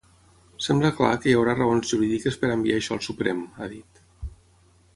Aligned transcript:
Sembla 0.67 0.89
clar 1.01 1.09
que 1.25 1.29
hi 1.31 1.35
haurà 1.41 1.53
raons 1.59 1.91
jurídiques 1.91 2.39
per 2.45 2.51
enviar 2.55 2.81
això 2.81 2.97
al 2.99 3.05
Suprem, 3.09 3.45
ha 3.61 3.69
dit. 3.77 4.03